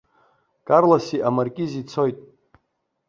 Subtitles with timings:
[0.67, 2.17] Карлоси амаркизи цоит.